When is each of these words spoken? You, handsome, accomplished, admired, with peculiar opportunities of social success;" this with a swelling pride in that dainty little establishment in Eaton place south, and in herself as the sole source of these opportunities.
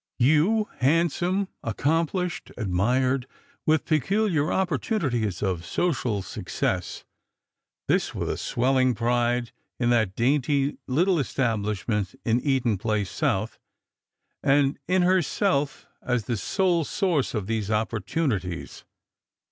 You, 0.17 0.67
handsome, 0.79 1.47
accomplished, 1.61 2.51
admired, 2.57 3.27
with 3.67 3.85
peculiar 3.85 4.51
opportunities 4.51 5.43
of 5.43 5.63
social 5.63 6.23
success;" 6.23 7.03
this 7.87 8.15
with 8.15 8.27
a 8.27 8.35
swelling 8.37 8.95
pride 8.95 9.51
in 9.79 9.91
that 9.91 10.15
dainty 10.15 10.79
little 10.87 11.19
establishment 11.19 12.15
in 12.25 12.39
Eaton 12.39 12.79
place 12.79 13.11
south, 13.11 13.59
and 14.41 14.79
in 14.87 15.03
herself 15.03 15.85
as 16.01 16.23
the 16.25 16.35
sole 16.35 16.83
source 16.83 17.35
of 17.35 17.45
these 17.45 17.69
opportunities. 17.69 18.83